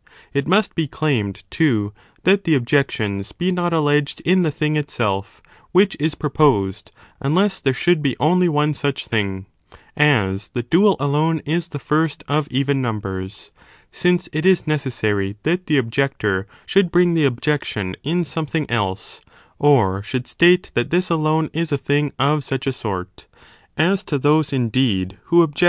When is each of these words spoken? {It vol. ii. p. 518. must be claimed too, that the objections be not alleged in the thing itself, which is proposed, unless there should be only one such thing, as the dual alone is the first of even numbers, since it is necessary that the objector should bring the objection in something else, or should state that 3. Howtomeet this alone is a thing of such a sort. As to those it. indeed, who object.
{It 0.32 0.46
vol. 0.46 0.56
ii. 0.56 0.56
p. 0.56 0.56
518. 0.56 0.56
must 0.56 0.74
be 0.74 0.88
claimed 0.88 1.44
too, 1.50 1.92
that 2.22 2.44
the 2.44 2.54
objections 2.54 3.32
be 3.32 3.52
not 3.52 3.74
alleged 3.74 4.22
in 4.22 4.40
the 4.42 4.50
thing 4.50 4.76
itself, 4.76 5.42
which 5.72 5.94
is 6.00 6.14
proposed, 6.14 6.90
unless 7.20 7.60
there 7.60 7.74
should 7.74 8.00
be 8.00 8.16
only 8.18 8.48
one 8.48 8.72
such 8.72 9.06
thing, 9.06 9.44
as 9.98 10.48
the 10.54 10.62
dual 10.62 10.96
alone 10.98 11.40
is 11.44 11.68
the 11.68 11.78
first 11.78 12.24
of 12.28 12.48
even 12.50 12.80
numbers, 12.80 13.50
since 13.92 14.26
it 14.32 14.46
is 14.46 14.66
necessary 14.66 15.36
that 15.42 15.66
the 15.66 15.76
objector 15.76 16.46
should 16.64 16.90
bring 16.90 17.12
the 17.12 17.26
objection 17.26 17.94
in 18.02 18.24
something 18.24 18.70
else, 18.70 19.20
or 19.58 20.02
should 20.02 20.26
state 20.26 20.70
that 20.72 20.84
3. 20.84 20.86
Howtomeet 20.86 20.90
this 20.92 21.10
alone 21.10 21.50
is 21.52 21.72
a 21.72 21.76
thing 21.76 22.14
of 22.18 22.42
such 22.42 22.66
a 22.66 22.72
sort. 22.72 23.26
As 23.76 24.02
to 24.04 24.16
those 24.16 24.50
it. 24.50 24.56
indeed, 24.56 25.18
who 25.24 25.42
object. 25.42 25.66